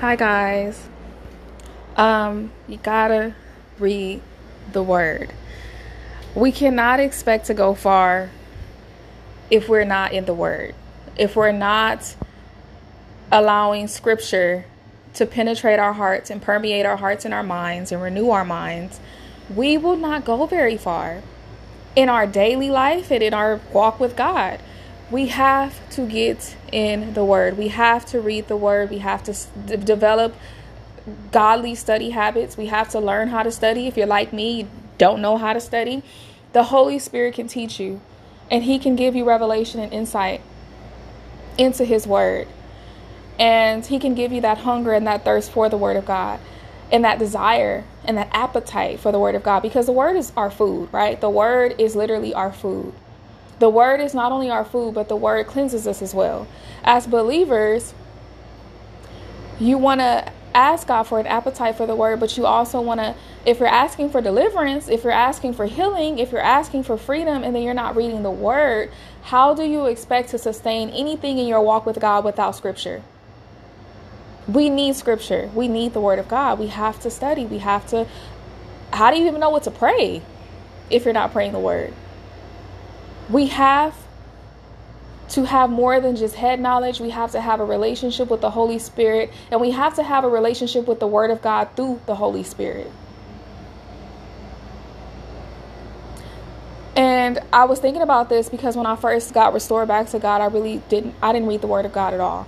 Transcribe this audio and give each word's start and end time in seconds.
Hi 0.00 0.14
guys. 0.14 0.90
Um, 1.96 2.52
you 2.68 2.76
gotta 2.76 3.34
read 3.78 4.20
the 4.70 4.82
word. 4.82 5.32
We 6.34 6.52
cannot 6.52 7.00
expect 7.00 7.46
to 7.46 7.54
go 7.54 7.72
far 7.72 8.28
if 9.50 9.70
we're 9.70 9.86
not 9.86 10.12
in 10.12 10.26
the 10.26 10.34
word. 10.34 10.74
If 11.16 11.34
we're 11.34 11.50
not 11.50 12.14
allowing 13.32 13.88
scripture 13.88 14.66
to 15.14 15.24
penetrate 15.24 15.78
our 15.78 15.94
hearts 15.94 16.28
and 16.28 16.42
permeate 16.42 16.84
our 16.84 16.98
hearts 16.98 17.24
and 17.24 17.32
our 17.32 17.42
minds 17.42 17.90
and 17.90 18.02
renew 18.02 18.28
our 18.28 18.44
minds, 18.44 19.00
we 19.48 19.78
will 19.78 19.96
not 19.96 20.26
go 20.26 20.44
very 20.44 20.76
far 20.76 21.22
in 21.96 22.10
our 22.10 22.26
daily 22.26 22.68
life 22.68 23.10
and 23.10 23.22
in 23.22 23.32
our 23.32 23.62
walk 23.72 23.98
with 23.98 24.14
God. 24.14 24.60
We 25.10 25.28
have 25.28 25.88
to 25.90 26.06
get 26.06 26.56
in 26.72 27.14
the 27.14 27.24
Word. 27.24 27.56
We 27.56 27.68
have 27.68 28.04
to 28.06 28.20
read 28.20 28.48
the 28.48 28.56
Word. 28.56 28.90
We 28.90 28.98
have 28.98 29.22
to 29.24 29.36
d- 29.66 29.76
develop 29.76 30.34
godly 31.30 31.74
study 31.74 32.10
habits. 32.10 32.56
We 32.56 32.66
have 32.66 32.88
to 32.90 33.00
learn 33.00 33.28
how 33.28 33.42
to 33.44 33.52
study. 33.52 33.86
If 33.86 33.96
you're 33.96 34.06
like 34.06 34.32
me, 34.32 34.62
you 34.62 34.68
don't 34.98 35.22
know 35.22 35.36
how 35.36 35.52
to 35.52 35.60
study, 35.60 36.02
the 36.52 36.64
Holy 36.64 36.98
Spirit 36.98 37.34
can 37.34 37.46
teach 37.46 37.78
you 37.78 38.00
and 38.50 38.64
He 38.64 38.78
can 38.78 38.96
give 38.96 39.14
you 39.14 39.24
revelation 39.24 39.80
and 39.80 39.92
insight 39.92 40.40
into 41.58 41.84
His 41.84 42.06
Word. 42.06 42.48
And 43.38 43.86
He 43.86 43.98
can 43.98 44.14
give 44.14 44.32
you 44.32 44.40
that 44.40 44.58
hunger 44.58 44.92
and 44.92 45.06
that 45.06 45.24
thirst 45.24 45.52
for 45.52 45.68
the 45.68 45.76
Word 45.76 45.96
of 45.96 46.06
God 46.06 46.40
and 46.90 47.04
that 47.04 47.18
desire 47.18 47.84
and 48.04 48.16
that 48.16 48.28
appetite 48.32 49.00
for 49.00 49.12
the 49.12 49.18
Word 49.18 49.34
of 49.34 49.42
God 49.42 49.60
because 49.60 49.86
the 49.86 49.92
Word 49.92 50.16
is 50.16 50.32
our 50.36 50.50
food, 50.50 50.88
right? 50.92 51.20
The 51.20 51.30
Word 51.30 51.76
is 51.78 51.94
literally 51.94 52.34
our 52.34 52.52
food. 52.52 52.92
The 53.58 53.68
word 53.70 54.00
is 54.00 54.14
not 54.14 54.32
only 54.32 54.50
our 54.50 54.64
food, 54.64 54.94
but 54.94 55.08
the 55.08 55.16
word 55.16 55.46
cleanses 55.46 55.86
us 55.86 56.02
as 56.02 56.14
well. 56.14 56.46
As 56.84 57.06
believers, 57.06 57.94
you 59.58 59.78
want 59.78 60.00
to 60.00 60.30
ask 60.54 60.88
God 60.88 61.04
for 61.04 61.18
an 61.20 61.26
appetite 61.26 61.76
for 61.76 61.86
the 61.86 61.94
word, 61.94 62.20
but 62.20 62.36
you 62.36 62.46
also 62.46 62.80
want 62.80 63.00
to, 63.00 63.14
if 63.44 63.58
you're 63.58 63.68
asking 63.68 64.10
for 64.10 64.20
deliverance, 64.20 64.88
if 64.88 65.04
you're 65.04 65.12
asking 65.12 65.54
for 65.54 65.66
healing, 65.66 66.18
if 66.18 66.32
you're 66.32 66.40
asking 66.40 66.82
for 66.82 66.96
freedom, 66.96 67.42
and 67.42 67.54
then 67.54 67.62
you're 67.62 67.74
not 67.74 67.96
reading 67.96 68.22
the 68.22 68.30
word, 68.30 68.90
how 69.24 69.54
do 69.54 69.64
you 69.64 69.86
expect 69.86 70.30
to 70.30 70.38
sustain 70.38 70.90
anything 70.90 71.38
in 71.38 71.46
your 71.46 71.60
walk 71.60 71.86
with 71.86 72.00
God 72.00 72.24
without 72.24 72.54
scripture? 72.56 73.02
We 74.48 74.70
need 74.70 74.94
scripture. 74.96 75.50
We 75.54 75.66
need 75.66 75.92
the 75.92 76.00
word 76.00 76.18
of 76.18 76.28
God. 76.28 76.58
We 76.58 76.68
have 76.68 77.00
to 77.00 77.10
study. 77.10 77.46
We 77.46 77.58
have 77.58 77.86
to. 77.88 78.06
How 78.92 79.10
do 79.10 79.18
you 79.18 79.26
even 79.26 79.40
know 79.40 79.50
what 79.50 79.64
to 79.64 79.70
pray 79.70 80.22
if 80.88 81.04
you're 81.04 81.14
not 81.14 81.32
praying 81.32 81.52
the 81.52 81.58
word? 81.58 81.92
We 83.28 83.46
have 83.46 83.96
to 85.30 85.44
have 85.44 85.70
more 85.70 86.00
than 86.00 86.16
just 86.16 86.36
head 86.36 86.60
knowledge. 86.60 87.00
We 87.00 87.10
have 87.10 87.32
to 87.32 87.40
have 87.40 87.60
a 87.60 87.64
relationship 87.64 88.30
with 88.30 88.40
the 88.40 88.50
Holy 88.50 88.78
Spirit, 88.78 89.32
and 89.50 89.60
we 89.60 89.72
have 89.72 89.96
to 89.96 90.02
have 90.02 90.24
a 90.24 90.28
relationship 90.28 90.86
with 90.86 91.00
the 91.00 91.06
Word 91.06 91.30
of 91.30 91.42
God 91.42 91.68
through 91.74 92.00
the 92.06 92.14
Holy 92.14 92.42
Spirit. 92.42 92.90
And 96.94 97.40
I 97.52 97.64
was 97.64 97.78
thinking 97.78 98.02
about 98.02 98.28
this 98.28 98.48
because 98.48 98.76
when 98.76 98.86
I 98.86 98.96
first 98.96 99.34
got 99.34 99.52
restored 99.52 99.88
back 99.88 100.08
to 100.10 100.18
God, 100.18 100.40
I 100.40 100.46
really 100.46 100.82
didn't 100.88 101.14
I 101.20 101.32
didn't 101.32 101.48
read 101.48 101.60
the 101.60 101.66
word 101.66 101.84
of 101.84 101.92
God 101.92 102.14
at 102.14 102.20
all. 102.20 102.46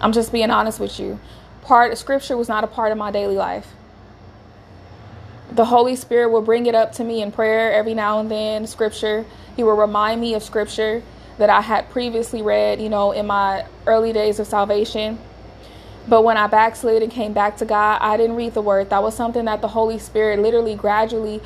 I'm 0.00 0.12
just 0.12 0.30
being 0.30 0.50
honest 0.50 0.78
with 0.78 1.00
you. 1.00 1.18
Part 1.62 1.90
of 1.90 1.98
scripture 1.98 2.36
was 2.36 2.48
not 2.48 2.62
a 2.62 2.68
part 2.68 2.92
of 2.92 2.98
my 2.98 3.10
daily 3.10 3.36
life 3.36 3.74
the 5.54 5.66
Holy 5.66 5.94
Spirit 5.94 6.30
will 6.30 6.42
bring 6.42 6.66
it 6.66 6.74
up 6.74 6.92
to 6.92 7.04
me 7.04 7.22
in 7.22 7.30
prayer 7.30 7.72
every 7.72 7.94
now 7.94 8.18
and 8.18 8.30
then, 8.30 8.66
scripture. 8.66 9.24
He 9.56 9.62
will 9.62 9.76
remind 9.76 10.20
me 10.20 10.34
of 10.34 10.42
scripture 10.42 11.02
that 11.38 11.48
I 11.48 11.60
had 11.60 11.90
previously 11.90 12.42
read, 12.42 12.80
you 12.80 12.88
know, 12.88 13.12
in 13.12 13.26
my 13.26 13.64
early 13.86 14.12
days 14.12 14.40
of 14.40 14.46
salvation. 14.48 15.18
But 16.08 16.22
when 16.22 16.36
I 16.36 16.48
backslid 16.48 17.02
and 17.02 17.10
came 17.10 17.32
back 17.32 17.56
to 17.58 17.64
God, 17.64 17.98
I 18.02 18.16
didn't 18.16 18.36
read 18.36 18.54
the 18.54 18.62
word. 18.62 18.90
That 18.90 19.02
was 19.02 19.14
something 19.14 19.44
that 19.44 19.60
the 19.60 19.68
Holy 19.68 19.98
Spirit 19.98 20.40
literally 20.40 20.74
gradually 20.74 21.40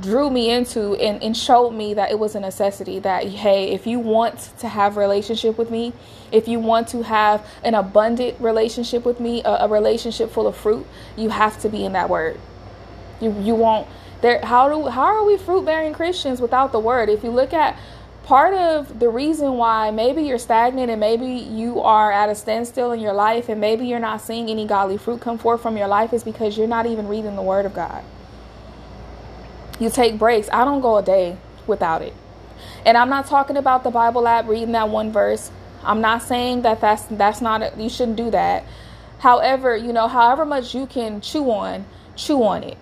drew 0.00 0.30
me 0.30 0.50
into 0.50 0.94
and, 0.96 1.22
and 1.22 1.36
showed 1.36 1.70
me 1.70 1.94
that 1.94 2.10
it 2.10 2.18
was 2.18 2.34
a 2.34 2.40
necessity 2.40 2.98
that 2.98 3.24
hey 3.24 3.70
if 3.70 3.86
you 3.86 3.98
want 3.98 4.38
to 4.58 4.68
have 4.68 4.98
relationship 4.98 5.56
with 5.56 5.70
me 5.70 5.94
if 6.30 6.46
you 6.46 6.58
want 6.58 6.86
to 6.86 7.02
have 7.02 7.46
an 7.64 7.74
abundant 7.74 8.38
relationship 8.38 9.06
with 9.06 9.18
me 9.18 9.42
a, 9.44 9.64
a 9.64 9.68
relationship 9.68 10.30
full 10.30 10.46
of 10.46 10.54
fruit 10.54 10.86
you 11.16 11.30
have 11.30 11.58
to 11.58 11.70
be 11.70 11.86
in 11.86 11.92
that 11.92 12.10
word 12.10 12.38
you 13.20 13.34
you 13.40 13.54
won't 13.54 13.88
there 14.20 14.44
how 14.44 14.68
do 14.68 14.88
how 14.88 15.04
are 15.04 15.24
we 15.24 15.36
fruit 15.36 15.64
bearing 15.64 15.92
Christians 15.92 16.40
without 16.40 16.72
the 16.72 16.80
word? 16.80 17.08
If 17.08 17.22
you 17.22 17.30
look 17.30 17.52
at 17.52 17.76
part 18.24 18.52
of 18.52 18.98
the 18.98 19.08
reason 19.08 19.52
why 19.52 19.90
maybe 19.90 20.22
you're 20.22 20.38
stagnant 20.38 20.90
and 20.90 21.00
maybe 21.00 21.26
you 21.26 21.80
are 21.80 22.12
at 22.12 22.28
a 22.28 22.34
standstill 22.34 22.92
in 22.92 23.00
your 23.00 23.14
life 23.14 23.48
and 23.48 23.60
maybe 23.60 23.86
you're 23.86 23.98
not 23.98 24.20
seeing 24.20 24.50
any 24.50 24.66
godly 24.66 24.98
fruit 24.98 25.20
come 25.20 25.38
forth 25.38 25.62
from 25.62 25.76
your 25.76 25.86
life 25.86 26.12
is 26.12 26.24
because 26.24 26.58
you're 26.58 26.66
not 26.66 26.84
even 26.84 27.08
reading 27.08 27.36
the 27.36 27.42
word 27.42 27.64
of 27.64 27.74
God. 27.74 28.04
You 29.78 29.88
take 29.88 30.18
breaks. 30.18 30.48
I 30.52 30.64
don't 30.64 30.80
go 30.80 30.96
a 30.96 31.02
day 31.02 31.38
without 31.66 32.02
it. 32.02 32.12
And 32.84 32.98
I'm 32.98 33.08
not 33.08 33.26
talking 33.26 33.56
about 33.56 33.84
the 33.84 33.90
Bible 33.90 34.26
app 34.26 34.48
reading 34.48 34.72
that 34.72 34.88
one 34.88 35.12
verse. 35.12 35.50
I'm 35.84 36.00
not 36.00 36.22
saying 36.22 36.62
that 36.62 36.80
that's 36.80 37.04
that's 37.04 37.40
not 37.40 37.78
you 37.78 37.88
shouldn't 37.88 38.16
do 38.16 38.30
that. 38.32 38.64
However, 39.20 39.76
you 39.76 39.92
know, 39.92 40.08
however 40.08 40.44
much 40.44 40.74
you 40.74 40.86
can 40.86 41.20
chew 41.20 41.50
on, 41.50 41.86
chew 42.16 42.42
on 42.42 42.64
it 42.64 42.76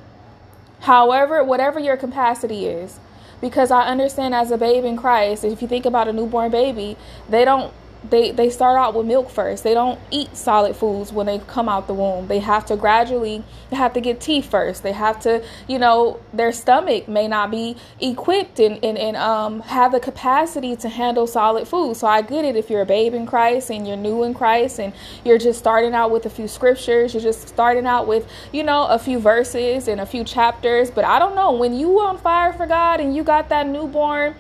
however, 0.86 1.42
whatever 1.42 1.80
your 1.80 1.96
capacity 1.96 2.66
is. 2.66 3.00
Because 3.40 3.70
I 3.70 3.82
understand 3.88 4.34
as 4.34 4.50
a 4.50 4.56
babe 4.56 4.84
in 4.84 4.96
Christ, 4.96 5.44
if 5.44 5.60
you 5.60 5.68
think 5.68 5.84
about 5.84 6.08
a 6.08 6.12
newborn 6.12 6.50
baby, 6.50 6.96
they 7.28 7.44
don't 7.44 7.72
they 8.08 8.30
they 8.30 8.50
start 8.50 8.78
out 8.78 8.94
with 8.94 9.06
milk 9.06 9.30
first. 9.30 9.64
They 9.64 9.74
don't 9.74 9.98
eat 10.10 10.36
solid 10.36 10.76
foods 10.76 11.12
when 11.12 11.26
they 11.26 11.38
come 11.40 11.68
out 11.68 11.86
the 11.86 11.94
womb. 11.94 12.28
They 12.28 12.38
have 12.38 12.66
to 12.66 12.76
gradually 12.76 13.42
they 13.70 13.76
have 13.76 13.92
to 13.94 14.00
get 14.00 14.20
teeth 14.20 14.48
first. 14.48 14.82
They 14.82 14.92
have 14.92 15.20
to, 15.20 15.44
you 15.66 15.78
know, 15.78 16.20
their 16.32 16.52
stomach 16.52 17.08
may 17.08 17.26
not 17.26 17.50
be 17.50 17.76
equipped 18.00 18.60
and, 18.60 18.82
and, 18.84 18.96
and 18.96 19.16
um 19.16 19.60
have 19.60 19.92
the 19.92 20.00
capacity 20.00 20.76
to 20.76 20.88
handle 20.88 21.26
solid 21.26 21.66
food. 21.66 21.96
So 21.96 22.06
I 22.06 22.22
get 22.22 22.44
it 22.44 22.56
if 22.56 22.70
you're 22.70 22.82
a 22.82 22.86
babe 22.86 23.14
in 23.14 23.26
Christ 23.26 23.70
and 23.70 23.86
you're 23.86 23.96
new 23.96 24.22
in 24.22 24.34
Christ 24.34 24.78
and 24.78 24.92
you're 25.24 25.38
just 25.38 25.58
starting 25.58 25.94
out 25.94 26.10
with 26.10 26.26
a 26.26 26.30
few 26.30 26.48
scriptures, 26.48 27.14
you're 27.14 27.22
just 27.22 27.48
starting 27.48 27.86
out 27.86 28.06
with, 28.06 28.28
you 28.52 28.62
know, 28.62 28.86
a 28.86 28.98
few 28.98 29.18
verses 29.18 29.88
and 29.88 30.00
a 30.00 30.06
few 30.06 30.24
chapters. 30.24 30.90
But 30.90 31.04
I 31.04 31.18
don't 31.18 31.34
know, 31.34 31.52
when 31.52 31.74
you 31.74 32.00
on 32.00 32.18
fire 32.18 32.52
for 32.52 32.66
God 32.66 33.00
and 33.00 33.16
you 33.16 33.24
got 33.24 33.48
that 33.48 33.66
newborn 33.66 34.36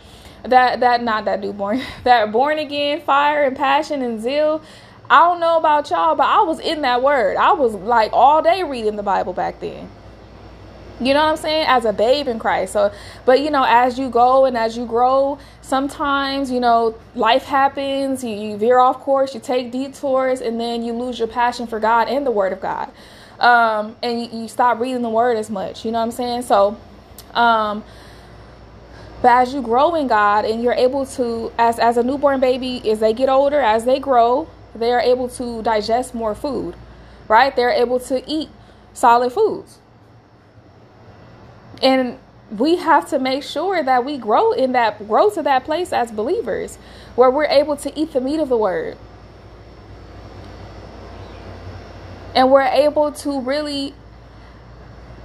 that 0.50 0.80
that 0.80 1.02
not 1.02 1.24
that 1.24 1.40
newborn. 1.40 1.80
That 2.04 2.32
born 2.32 2.58
again 2.58 3.00
fire 3.00 3.44
and 3.44 3.56
passion 3.56 4.02
and 4.02 4.20
zeal. 4.20 4.62
I 5.08 5.20
don't 5.20 5.40
know 5.40 5.56
about 5.56 5.90
y'all 5.90 6.16
but 6.16 6.26
i 6.26 6.42
was 6.42 6.60
in 6.60 6.82
that 6.82 7.02
word. 7.02 7.36
I 7.36 7.52
was 7.52 7.74
like 7.74 8.10
all 8.12 8.42
day 8.42 8.62
reading 8.62 8.96
the 8.96 9.02
bible 9.02 9.32
back 9.32 9.60
then. 9.60 9.88
You 10.98 11.12
know 11.12 11.22
what 11.24 11.32
i'm 11.32 11.36
saying? 11.36 11.66
As 11.68 11.84
a 11.84 11.92
babe 11.92 12.28
in 12.28 12.38
christ. 12.38 12.72
So 12.72 12.92
but 13.24 13.40
you 13.40 13.50
know 13.50 13.64
as 13.66 13.98
you 13.98 14.08
go 14.08 14.44
and 14.44 14.56
as 14.56 14.76
you 14.76 14.86
grow 14.86 15.38
sometimes 15.62 16.50
you 16.50 16.60
know 16.60 16.96
life 17.14 17.44
happens. 17.44 18.24
You, 18.24 18.30
you 18.30 18.56
veer 18.56 18.78
off 18.78 19.00
course. 19.00 19.34
You 19.34 19.40
take 19.40 19.72
detours 19.72 20.40
and 20.40 20.60
then 20.60 20.82
you 20.82 20.92
lose 20.92 21.18
your 21.18 21.28
passion 21.28 21.66
for 21.66 21.80
god 21.80 22.08
and 22.08 22.26
the 22.26 22.30
word 22.30 22.52
of 22.52 22.60
god. 22.60 22.90
Um, 23.38 23.96
and 24.02 24.20
you, 24.22 24.42
you 24.42 24.48
stop 24.48 24.80
reading 24.80 25.02
the 25.02 25.10
word 25.10 25.36
as 25.36 25.50
much. 25.50 25.84
You 25.84 25.92
know 25.92 25.98
what 25.98 26.04
i'm 26.04 26.10
saying? 26.10 26.42
So 26.42 26.76
um, 27.34 27.84
but 29.22 29.28
as 29.28 29.54
you 29.54 29.62
grow 29.62 29.94
in 29.94 30.08
God 30.08 30.44
and 30.44 30.62
you're 30.62 30.74
able 30.74 31.06
to, 31.06 31.52
as, 31.58 31.78
as 31.78 31.96
a 31.96 32.02
newborn 32.02 32.40
baby, 32.40 32.88
as 32.90 33.00
they 33.00 33.12
get 33.12 33.28
older, 33.28 33.60
as 33.60 33.84
they 33.84 33.98
grow, 33.98 34.48
they 34.74 34.92
are 34.92 35.00
able 35.00 35.28
to 35.30 35.62
digest 35.62 36.14
more 36.14 36.34
food, 36.34 36.74
right? 37.28 37.54
They're 37.56 37.70
able 37.70 37.98
to 38.00 38.22
eat 38.30 38.50
solid 38.92 39.32
foods. 39.32 39.78
And 41.82 42.18
we 42.50 42.76
have 42.76 43.08
to 43.10 43.18
make 43.18 43.42
sure 43.42 43.82
that 43.82 44.04
we 44.04 44.18
grow 44.18 44.52
in 44.52 44.72
that, 44.72 45.06
grow 45.06 45.30
to 45.30 45.42
that 45.42 45.64
place 45.64 45.92
as 45.92 46.12
believers 46.12 46.76
where 47.14 47.30
we're 47.30 47.44
able 47.46 47.76
to 47.78 47.98
eat 47.98 48.12
the 48.12 48.20
meat 48.20 48.38
of 48.38 48.48
the 48.48 48.56
word. 48.56 48.96
And 52.34 52.50
we're 52.50 52.62
able 52.62 53.12
to 53.12 53.40
really 53.40 53.94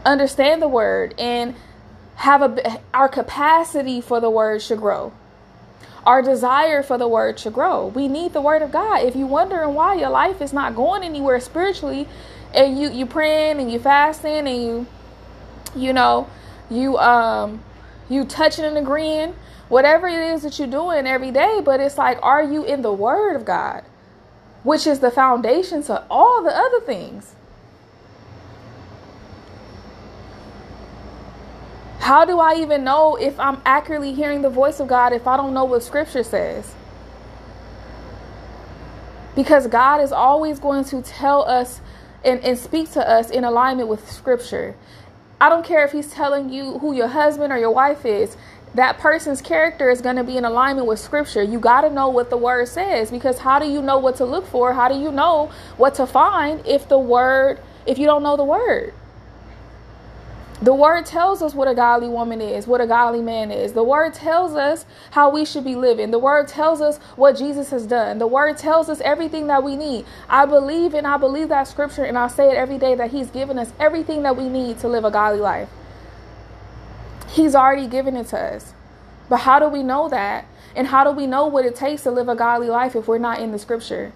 understand 0.05 0.61
the 0.61 0.67
word 0.67 1.13
and 1.19 1.55
have 2.21 2.41
a 2.43 2.79
our 2.93 3.09
capacity 3.09 3.99
for 3.99 4.19
the 4.19 4.29
word 4.29 4.61
should 4.61 4.79
grow. 4.79 5.11
Our 6.05 6.21
desire 6.21 6.83
for 6.83 6.97
the 6.97 7.07
word 7.07 7.39
should 7.39 7.53
grow. 7.53 7.87
We 7.87 8.07
need 8.07 8.33
the 8.33 8.41
word 8.41 8.61
of 8.61 8.71
God. 8.71 9.03
If 9.03 9.15
you're 9.15 9.27
wondering 9.27 9.73
why 9.73 9.95
your 9.95 10.09
life 10.09 10.41
is 10.41 10.53
not 10.53 10.75
going 10.75 11.03
anywhere 11.03 11.39
spiritually, 11.39 12.07
and 12.53 12.79
you 12.79 12.91
you 12.91 13.05
praying 13.05 13.59
and 13.59 13.71
you 13.71 13.79
fasting 13.79 14.47
and 14.47 14.63
you 14.63 14.87
you 15.75 15.93
know 15.93 16.29
you 16.69 16.97
um 16.97 17.63
you 18.09 18.23
touching 18.25 18.65
and 18.65 18.77
agreeing 18.77 19.33
whatever 19.69 20.07
it 20.07 20.33
is 20.33 20.43
that 20.43 20.59
you're 20.59 20.67
doing 20.67 21.07
every 21.07 21.31
day 21.31 21.61
but 21.63 21.79
it's 21.79 21.97
like 21.97 22.19
are 22.21 22.43
you 22.43 22.63
in 22.65 22.81
the 22.81 22.91
word 22.91 23.35
of 23.35 23.45
god 23.45 23.83
which 24.63 24.85
is 24.85 24.99
the 24.99 25.09
foundation 25.09 25.81
to 25.81 26.05
all 26.09 26.43
the 26.43 26.55
other 26.55 26.81
things 26.81 27.35
How 32.01 32.25
do 32.25 32.39
I 32.39 32.55
even 32.55 32.83
know 32.83 33.15
if 33.15 33.39
I'm 33.39 33.61
accurately 33.65 34.13
hearing 34.13 34.41
the 34.41 34.49
voice 34.49 34.79
of 34.79 34.87
God 34.87 35.13
if 35.13 35.27
I 35.27 35.37
don't 35.37 35.53
know 35.53 35.65
what 35.65 35.83
scripture 35.83 36.23
says? 36.23 36.73
Because 39.35 39.67
God 39.67 40.01
is 40.01 40.11
always 40.11 40.59
going 40.59 40.83
to 40.85 41.01
tell 41.01 41.47
us 41.47 41.79
and, 42.23 42.39
and 42.43 42.57
speak 42.57 42.91
to 42.91 43.07
us 43.07 43.29
in 43.29 43.43
alignment 43.43 43.87
with 43.87 44.09
Scripture. 44.11 44.75
I 45.39 45.49
don't 45.49 45.65
care 45.65 45.83
if 45.85 45.91
He's 45.91 46.11
telling 46.11 46.49
you 46.49 46.79
who 46.79 46.93
your 46.93 47.07
husband 47.07 47.51
or 47.51 47.57
your 47.57 47.71
wife 47.71 48.05
is, 48.05 48.37
that 48.75 48.99
person's 48.99 49.41
character 49.41 49.89
is 49.89 50.01
going 50.01 50.15
to 50.15 50.23
be 50.23 50.37
in 50.37 50.45
alignment 50.45 50.87
with 50.87 50.99
Scripture. 50.99 51.41
You 51.43 51.59
got 51.59 51.81
to 51.81 51.89
know 51.89 52.09
what 52.09 52.29
the 52.29 52.37
Word 52.37 52.67
says 52.67 53.11
because 53.11 53.39
how 53.39 53.59
do 53.59 53.65
you 53.67 53.81
know 53.81 53.97
what 53.97 54.17
to 54.17 54.25
look 54.25 54.45
for? 54.47 54.73
How 54.73 54.87
do 54.87 54.95
you 54.95 55.11
know 55.11 55.51
what 55.77 55.95
to 55.95 56.05
find 56.05 56.65
if 56.65 56.87
the 56.87 56.99
Word, 56.99 57.59
if 57.85 57.97
you 57.97 58.05
don't 58.05 58.23
know 58.23 58.37
the 58.37 58.43
Word? 58.43 58.93
The 60.61 60.75
word 60.75 61.07
tells 61.07 61.41
us 61.41 61.55
what 61.55 61.67
a 61.67 61.73
godly 61.73 62.07
woman 62.07 62.39
is, 62.39 62.67
what 62.67 62.81
a 62.81 62.85
godly 62.85 63.21
man 63.21 63.51
is. 63.51 63.73
The 63.73 63.83
word 63.83 64.13
tells 64.13 64.53
us 64.53 64.85
how 65.09 65.31
we 65.31 65.43
should 65.43 65.63
be 65.63 65.73
living. 65.73 66.11
The 66.11 66.19
word 66.19 66.47
tells 66.47 66.81
us 66.81 66.99
what 67.15 67.35
Jesus 67.35 67.71
has 67.71 67.87
done. 67.87 68.19
The 68.19 68.27
word 68.27 68.59
tells 68.59 68.87
us 68.87 69.01
everything 69.01 69.47
that 69.47 69.63
we 69.63 69.75
need. 69.75 70.05
I 70.29 70.45
believe 70.45 70.93
and 70.93 71.07
I 71.07 71.17
believe 71.17 71.49
that 71.49 71.67
scripture 71.67 72.03
and 72.03 72.15
I 72.15 72.27
say 72.27 72.51
it 72.51 72.57
every 72.57 72.77
day 72.77 72.93
that 72.93 73.09
he's 73.09 73.31
given 73.31 73.57
us 73.57 73.73
everything 73.79 74.21
that 74.21 74.37
we 74.37 74.49
need 74.49 74.77
to 74.79 74.87
live 74.87 75.03
a 75.03 75.09
godly 75.09 75.41
life. 75.41 75.69
He's 77.27 77.55
already 77.55 77.87
given 77.87 78.15
it 78.15 78.27
to 78.27 78.39
us. 78.39 78.73
But 79.29 79.37
how 79.37 79.57
do 79.57 79.67
we 79.67 79.81
know 79.81 80.09
that? 80.09 80.45
And 80.75 80.87
how 80.87 81.03
do 81.03 81.09
we 81.11 81.25
know 81.25 81.47
what 81.47 81.65
it 81.65 81.75
takes 81.75 82.03
to 82.03 82.11
live 82.11 82.29
a 82.29 82.35
godly 82.35 82.67
life 82.67 82.95
if 82.95 83.07
we're 83.07 83.17
not 83.17 83.39
in 83.39 83.51
the 83.51 83.57
scripture? 83.57 84.11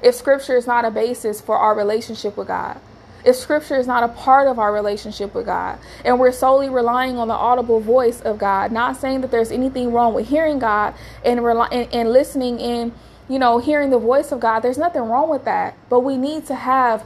If 0.00 0.14
scripture 0.14 0.56
is 0.56 0.66
not 0.66 0.84
a 0.84 0.92
basis 0.92 1.40
for 1.40 1.58
our 1.58 1.74
relationship 1.74 2.36
with 2.36 2.46
God? 2.46 2.80
If 3.24 3.36
scripture 3.36 3.76
is 3.76 3.86
not 3.86 4.02
a 4.02 4.08
part 4.08 4.48
of 4.48 4.58
our 4.58 4.72
relationship 4.72 5.34
with 5.34 5.46
God 5.46 5.78
and 6.04 6.18
we're 6.18 6.32
solely 6.32 6.68
relying 6.68 7.16
on 7.16 7.28
the 7.28 7.34
audible 7.34 7.80
voice 7.80 8.20
of 8.20 8.38
God, 8.38 8.72
not 8.72 8.96
saying 8.96 9.20
that 9.20 9.30
there's 9.30 9.52
anything 9.52 9.92
wrong 9.92 10.14
with 10.14 10.28
hearing 10.28 10.58
God 10.58 10.94
and, 11.24 11.44
rely- 11.44 11.68
and, 11.70 11.92
and 11.92 12.12
listening 12.12 12.58
in, 12.58 12.92
you 13.28 13.38
know, 13.38 13.58
hearing 13.58 13.90
the 13.90 13.98
voice 13.98 14.32
of 14.32 14.40
God, 14.40 14.60
there's 14.60 14.78
nothing 14.78 15.02
wrong 15.02 15.28
with 15.28 15.44
that. 15.44 15.76
But 15.88 16.00
we 16.00 16.16
need 16.16 16.46
to 16.46 16.54
have 16.54 17.04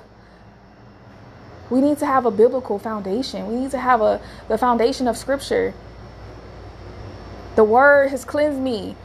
we 1.68 1.80
need 1.80 1.98
to 1.98 2.06
have 2.06 2.24
a 2.24 2.30
biblical 2.30 2.78
foundation. 2.78 3.48
We 3.48 3.56
need 3.56 3.72
to 3.72 3.78
have 3.78 4.00
a 4.00 4.20
the 4.48 4.56
foundation 4.56 5.08
of 5.08 5.16
scripture. 5.16 5.74
The 7.56 7.64
word 7.64 8.10
has 8.10 8.24
cleansed 8.24 8.60
me. 8.60 8.96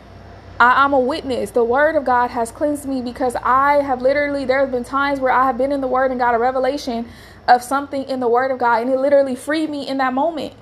I, 0.61 0.85
am 0.85 0.93
a 0.93 0.99
witness. 0.99 1.49
The 1.49 1.63
word 1.63 1.95
of 1.95 2.05
God 2.05 2.29
has 2.29 2.51
cleansed 2.51 2.85
me 2.85 3.01
because 3.01 3.35
I 3.37 3.81
have 3.81 3.99
literally, 3.99 4.45
there 4.45 4.59
have 4.59 4.69
been 4.69 4.83
times 4.83 5.19
where 5.19 5.31
I 5.31 5.45
have 5.45 5.57
been 5.57 5.71
in 5.71 5.81
the 5.81 5.87
word 5.87 6.11
and 6.11 6.19
got 6.19 6.35
a 6.35 6.37
revelation 6.37 7.09
of 7.47 7.63
something 7.63 8.03
in 8.03 8.19
the 8.19 8.27
word 8.27 8.51
of 8.51 8.59
God, 8.59 8.83
and 8.83 8.91
it 8.91 8.99
literally 8.99 9.35
freed 9.35 9.71
me 9.71 9.87
in 9.87 9.97
that 9.97 10.13
moment. 10.13 10.53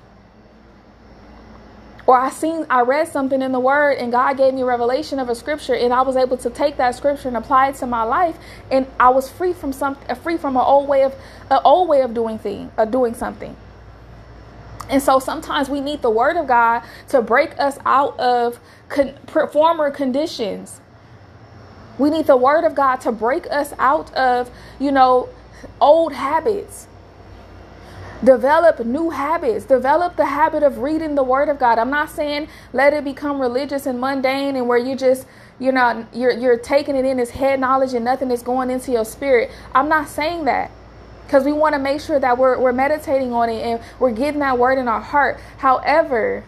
Or 2.06 2.18
I 2.18 2.30
seen, 2.30 2.64
I 2.70 2.80
read 2.80 3.08
something 3.08 3.42
in 3.42 3.52
the 3.52 3.60
word, 3.60 3.98
and 3.98 4.10
God 4.10 4.38
gave 4.38 4.54
me 4.54 4.62
a 4.62 4.64
revelation 4.64 5.18
of 5.18 5.28
a 5.28 5.34
scripture, 5.34 5.74
and 5.74 5.92
I 5.92 6.00
was 6.00 6.16
able 6.16 6.38
to 6.38 6.48
take 6.48 6.78
that 6.78 6.94
scripture 6.94 7.28
and 7.28 7.36
apply 7.36 7.68
it 7.68 7.74
to 7.76 7.86
my 7.86 8.02
life, 8.02 8.38
and 8.70 8.86
I 8.98 9.10
was 9.10 9.30
free 9.30 9.52
from 9.52 9.74
some, 9.74 9.96
free 10.22 10.38
from 10.38 10.56
an 10.56 10.62
old 10.64 10.88
way 10.88 11.04
of, 11.04 11.14
an 11.50 11.60
old 11.62 11.90
way 11.90 12.00
of 12.00 12.14
doing 12.14 12.38
thing, 12.38 12.72
of 12.78 12.90
doing 12.90 13.12
something. 13.12 13.54
And 14.90 15.02
so 15.02 15.20
sometimes 15.20 15.70
we 15.70 15.80
need 15.80 16.02
the 16.02 16.10
word 16.10 16.36
of 16.36 16.46
God 16.46 16.82
to 17.08 17.22
break 17.22 17.58
us 17.60 17.78
out 17.86 18.18
of 18.18 18.60
con- 18.88 19.14
former 19.52 19.90
conditions. 19.90 20.80
We 21.98 22.10
need 22.10 22.26
the 22.26 22.36
word 22.36 22.64
of 22.64 22.74
God 22.74 22.96
to 23.02 23.12
break 23.12 23.46
us 23.50 23.72
out 23.78 24.12
of, 24.14 24.50
you 24.80 24.90
know, 24.92 25.28
old 25.80 26.12
habits. 26.14 26.88
Develop 28.24 28.84
new 28.84 29.10
habits. 29.10 29.64
Develop 29.64 30.16
the 30.16 30.26
habit 30.26 30.62
of 30.62 30.78
reading 30.78 31.14
the 31.14 31.22
word 31.22 31.48
of 31.48 31.58
God. 31.58 31.78
I'm 31.78 31.90
not 31.90 32.10
saying 32.10 32.48
let 32.72 32.92
it 32.92 33.04
become 33.04 33.40
religious 33.40 33.86
and 33.86 34.00
mundane 34.00 34.56
and 34.56 34.68
where 34.68 34.78
you 34.78 34.96
just, 34.96 35.26
you 35.58 35.72
know, 35.72 36.06
you're 36.12 36.32
you're 36.32 36.58
taking 36.58 36.96
it 36.96 37.04
in 37.06 37.18
as 37.20 37.30
head 37.30 37.60
knowledge 37.60 37.94
and 37.94 38.04
nothing 38.04 38.30
is 38.30 38.42
going 38.42 38.70
into 38.70 38.92
your 38.92 39.06
spirit. 39.06 39.50
I'm 39.74 39.88
not 39.88 40.08
saying 40.08 40.46
that 40.46 40.70
because 41.30 41.44
we 41.44 41.52
want 41.52 41.76
to 41.76 41.78
make 41.78 42.00
sure 42.00 42.18
that 42.18 42.36
we're, 42.36 42.58
we're 42.58 42.72
meditating 42.72 43.32
on 43.32 43.48
it 43.48 43.62
and 43.62 43.80
we're 44.00 44.10
getting 44.10 44.40
that 44.40 44.58
word 44.58 44.78
in 44.78 44.88
our 44.88 45.00
heart. 45.00 45.38
However, 45.58 46.42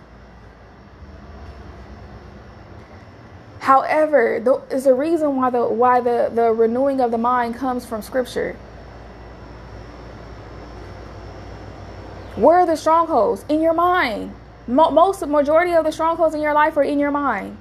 however, 3.61 4.43
there's 4.69 4.87
a 4.87 4.93
reason 4.93 5.37
why 5.37 5.50
the 5.50 5.64
why 5.67 6.00
the, 6.00 6.32
the 6.34 6.50
renewing 6.50 7.00
of 7.00 7.12
the 7.12 7.19
mind 7.19 7.55
comes 7.55 7.87
from 7.87 8.02
scripture. 8.02 8.56
Where 12.35 12.58
are 12.58 12.67
the 12.67 12.76
strongholds? 12.76 13.44
In 13.49 13.61
your 13.61 13.75
mind. 13.75 14.35
Most 14.67 15.25
majority 15.25 15.75
of 15.75 15.85
the 15.85 15.93
strongholds 15.93 16.35
in 16.35 16.40
your 16.40 16.55
life 16.55 16.76
are 16.76 16.82
in 16.82 16.99
your 16.99 17.12
mind. 17.12 17.56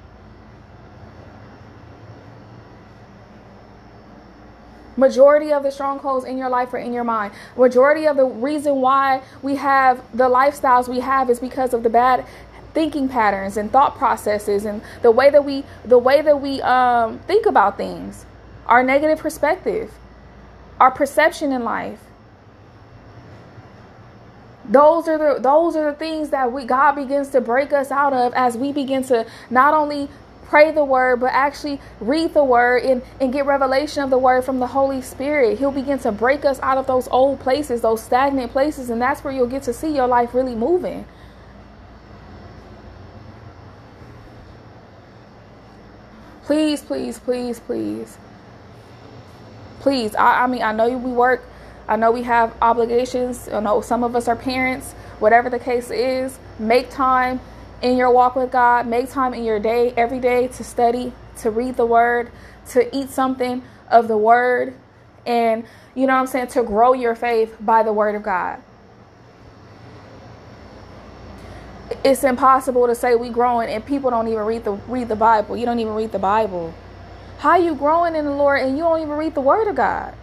Majority 4.97 5.53
of 5.53 5.63
the 5.63 5.71
strongholds 5.71 6.25
in 6.25 6.38
your 6.38 6.49
life 6.49 6.73
are 6.73 6.77
in 6.77 6.93
your 6.93 7.03
mind. 7.03 7.33
Majority 7.55 8.07
of 8.07 8.17
the 8.17 8.25
reason 8.25 8.75
why 8.81 9.21
we 9.41 9.55
have 9.55 10.03
the 10.15 10.29
lifestyles 10.29 10.88
we 10.88 10.99
have 10.99 11.29
is 11.29 11.39
because 11.39 11.73
of 11.73 11.83
the 11.83 11.89
bad 11.89 12.25
thinking 12.73 13.07
patterns 13.09 13.57
and 13.57 13.71
thought 13.71 13.97
processes 13.97 14.65
and 14.65 14.81
the 15.01 15.11
way 15.11 15.29
that 15.29 15.43
we 15.43 15.63
the 15.83 15.97
way 15.97 16.21
that 16.21 16.41
we 16.41 16.61
um, 16.61 17.19
think 17.19 17.45
about 17.45 17.77
things, 17.77 18.25
our 18.65 18.83
negative 18.83 19.19
perspective, 19.19 19.91
our 20.79 20.91
perception 20.91 21.51
in 21.51 21.63
life. 21.63 21.99
Those 24.65 25.07
are 25.07 25.17
the 25.17 25.41
those 25.41 25.75
are 25.75 25.91
the 25.91 25.97
things 25.97 26.29
that 26.29 26.51
we 26.51 26.65
God 26.65 26.93
begins 26.93 27.29
to 27.29 27.41
break 27.41 27.73
us 27.73 27.91
out 27.91 28.13
of 28.13 28.33
as 28.33 28.57
we 28.57 28.71
begin 28.71 29.03
to 29.05 29.25
not 29.49 29.73
only 29.73 30.09
pray 30.51 30.69
the 30.69 30.83
word, 30.83 31.21
but 31.21 31.31
actually 31.31 31.80
read 32.01 32.33
the 32.33 32.44
word 32.44 32.83
and, 32.83 33.01
and 33.21 33.31
get 33.31 33.45
revelation 33.45 34.03
of 34.03 34.09
the 34.09 34.18
word 34.18 34.44
from 34.44 34.59
the 34.59 34.68
Holy 34.68 35.01
Spirit. 35.01 35.57
He'll 35.57 35.71
begin 35.71 35.98
to 36.00 36.12
break 36.12 36.44
us 36.44 36.59
out 36.59 36.77
of 36.77 36.88
those 36.88 37.07
old 37.07 37.39
places, 37.39 37.80
those 37.80 38.03
stagnant 38.03 38.51
places, 38.51 38.89
and 38.89 39.01
that's 39.01 39.24
where 39.24 39.33
you'll 39.33 39.48
get 39.48 39.63
to 39.63 39.74
see 39.74 39.95
your 39.95 40.07
life 40.07 40.33
really 40.33 40.53
moving. 40.53 41.06
Please, 46.44 46.81
please, 46.81 47.18
please, 47.18 47.62
please. 47.62 48.18
Please, 49.80 50.13
I, 50.15 50.44
I 50.44 50.48
mean, 50.48 50.63
I 50.63 50.74
know 50.74 50.89
we 50.89 51.13
work, 51.13 51.45
I 51.88 51.95
know 51.95 52.12
we 52.12 52.24
have 52.24 52.53
obligations, 52.62 53.48
I 53.48 53.62
know 53.62 53.80
some 53.80 54.03
of 54.03 54.18
us 54.18 54.27
are 54.27 54.36
parents, 54.36 54.92
whatever 55.19 55.50
the 55.50 55.59
case 55.59 55.89
is, 55.92 56.38
make 56.59 56.89
time 56.89 57.39
in 57.81 57.98
your 57.98 58.12
walk 58.12 58.36
with 58.36 58.51
God. 58.51 58.88
Make 58.88 59.10
time 59.10 59.33
in 59.33 59.44
your 59.44 59.60
day, 59.60 59.94
every 59.98 60.19
day, 60.19 60.48
to 60.50 60.63
study, 60.63 61.13
to 61.38 61.51
read 61.51 61.78
the 61.78 61.86
word, 61.86 62.31
to 62.69 62.95
eat 62.95 63.10
something 63.10 63.63
of 63.89 64.07
the 64.07 64.18
word, 64.18 64.74
and 65.25 65.66
you 65.94 66.07
know 66.07 66.13
what 66.13 66.22
I'm 66.22 66.28
saying, 66.28 66.48
to 66.48 66.63
grow 66.63 66.94
your 66.94 67.16
faith 67.16 67.55
by 67.60 67.84
the 67.84 67.94
word 67.94 68.15
of 68.15 68.24
God. 68.24 68.62
It's 72.03 72.24
impossible 72.24 72.88
to 72.88 72.96
say 72.96 73.15
we 73.15 73.29
growing 73.29 73.70
and 73.70 73.86
people 73.86 74.10
don't 74.10 74.27
even 74.27 74.46
read 74.46 74.63
the 74.63 74.72
read 74.72 75.10
the 75.10 75.15
Bible. 75.15 75.58
You 75.58 75.65
don't 75.65 75.79
even 75.79 75.94
read 75.94 76.13
the 76.13 76.20
Bible. 76.20 76.74
How 77.39 77.58
you 77.58 77.75
growing 77.75 78.15
in 78.15 78.24
the 78.24 78.32
Lord 78.32 78.62
and 78.62 78.77
you 78.77 78.84
don't 78.84 79.01
even 79.01 79.17
read 79.17 79.36
the 79.36 79.41
word 79.41 79.67
of 79.67 79.75
God? 79.75 80.15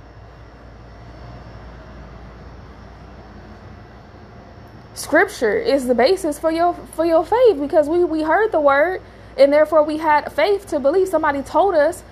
Scripture 4.99 5.57
is 5.57 5.87
the 5.87 5.95
basis 5.95 6.39
for 6.39 6.51
your 6.51 6.75
for 6.95 7.05
your 7.05 7.25
faith 7.25 7.59
because 7.61 7.89
we 7.89 8.05
we 8.05 8.23
heard 8.23 8.51
the 8.51 8.61
word 8.61 9.01
and 9.37 9.53
therefore 9.53 9.85
we 9.85 9.99
had 9.99 10.33
faith 10.33 10.67
to 10.67 10.81
believe. 10.81 11.09
Somebody 11.09 11.43
told 11.43 11.75
us 11.75 12.03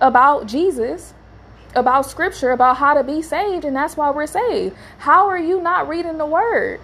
about 0.00 0.46
Jesus 0.46 1.14
about 1.74 2.06
scripture 2.06 2.52
about 2.52 2.76
how 2.76 2.94
to 2.94 3.02
be 3.02 3.22
saved 3.22 3.64
and 3.64 3.74
that's 3.74 3.96
why 3.96 4.10
we're 4.10 4.26
saved. 4.26 4.76
How 4.98 5.26
are 5.26 5.38
you 5.38 5.60
not 5.60 5.88
reading 5.88 6.18
the 6.18 6.26
word? 6.26 6.80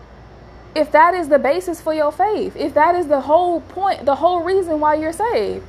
If 0.74 0.90
that 0.92 1.14
is 1.14 1.28
the 1.28 1.38
basis 1.38 1.80
for 1.80 1.92
your 1.92 2.10
faith 2.10 2.56
if 2.56 2.72
that 2.74 2.94
is 2.94 3.06
the 3.06 3.20
whole 3.20 3.60
point 3.60 4.06
the 4.06 4.16
whole 4.16 4.42
reason 4.42 4.80
why 4.80 4.94
you're 4.94 5.12
saved. 5.12 5.64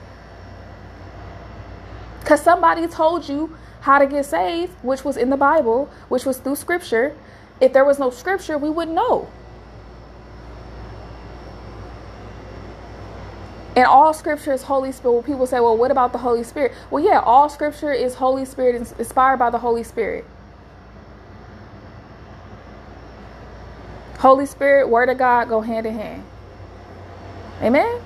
Because 2.22 2.42
somebody 2.42 2.88
told 2.88 3.28
you 3.28 3.58
how 3.82 4.00
to 4.00 4.08
get 4.08 4.26
saved 4.26 4.72
which 4.84 5.04
was 5.04 5.18
in 5.18 5.30
the 5.30 5.38
bible 5.38 5.90
which 6.08 6.26
was 6.26 6.38
through 6.38 6.56
scripture. 6.56 7.14
If 7.60 7.74
there 7.74 7.86
was 7.86 8.00
no 8.00 8.10
scripture 8.10 8.58
we 8.58 8.70
wouldn't 8.70 8.96
know 8.96 9.28
And 13.75 13.86
all 13.86 14.13
scripture 14.13 14.51
is 14.51 14.63
Holy 14.63 14.92
Spirit. 14.92 15.25
People 15.25 15.48
say, 15.48 15.60
well, 15.60 15.78
what 15.78 15.92
about 15.92 16.12
the 16.12 16.18
Holy 16.18 16.44
Spirit? 16.44 16.74
Well, 16.90 17.04
yeah, 17.04 17.20
all 17.20 17.50
scripture 17.50 17.94
is 17.94 18.16
Holy 18.16 18.44
Spirit, 18.46 18.75
inspired 19.00 19.38
by 19.38 19.50
the 19.50 19.60
Holy 19.60 19.84
Spirit. 19.84 20.25
Holy 24.20 24.46
Spirit, 24.46 24.90
Word 24.90 25.10
of 25.10 25.18
God 25.18 25.48
go 25.50 25.62
hand 25.62 25.86
in 25.86 25.96
hand. 25.96 26.24
Amen? 27.62 28.01